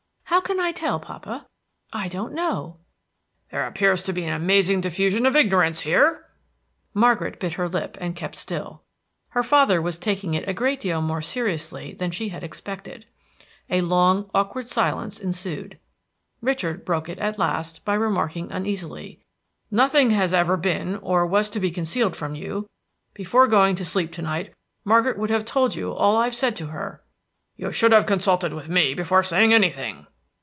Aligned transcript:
How 0.31 0.39
can 0.39 0.61
I 0.61 0.71
tell, 0.71 0.97
papa? 0.97 1.45
I 1.91 2.07
don't 2.07 2.31
know." 2.33 2.77
"There 3.51 3.67
appears 3.67 4.01
to 4.03 4.13
be 4.13 4.23
an 4.23 4.31
amazing 4.31 4.79
diffusion 4.79 5.25
of 5.25 5.35
ignorance 5.35 5.81
here!" 5.81 6.25
Margaret 6.93 7.37
bit 7.37 7.53
her 7.53 7.67
lip, 7.67 7.97
and 7.99 8.15
kept 8.15 8.37
still. 8.37 8.81
Her 9.31 9.43
father 9.43 9.81
was 9.81 9.99
taking 9.99 10.33
it 10.33 10.47
a 10.47 10.53
great 10.53 10.79
deal 10.79 11.01
more 11.01 11.21
seriously 11.21 11.91
than 11.93 12.11
she 12.11 12.29
had 12.29 12.45
expected. 12.45 13.05
A 13.69 13.81
long, 13.81 14.31
awkward 14.33 14.69
silence 14.69 15.19
ensued. 15.19 15.77
Richard 16.41 16.85
broke 16.85 17.09
it 17.09 17.19
at 17.19 17.37
last 17.37 17.83
by 17.83 17.93
remarking 17.93 18.53
uneasily, 18.53 19.19
"Nothing 19.69 20.11
has 20.11 20.31
been 20.61 20.95
or 21.01 21.25
was 21.27 21.49
to 21.49 21.59
be 21.59 21.69
concealed 21.71 22.15
from 22.15 22.35
you. 22.35 22.67
Before 23.13 23.47
going 23.47 23.75
to 23.75 23.83
sleep 23.85 24.13
to 24.13 24.21
night, 24.21 24.53
Margaret 24.85 25.17
would 25.17 25.29
have 25.29 25.43
told 25.45 25.75
you 25.75 25.91
all 25.91 26.15
I've 26.15 26.33
said 26.35 26.55
to 26.55 26.67
her." 26.67 27.03
"You 27.57 27.73
should 27.73 27.91
have 27.91 28.05
consulted 28.05 28.53
with 28.53 28.69
me 28.69 28.93
before 28.93 29.23
saying 29.23 29.53
anything." 29.53 30.07